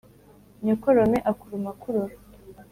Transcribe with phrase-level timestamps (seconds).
[0.63, 2.13] Nyokorome akuruma akurora.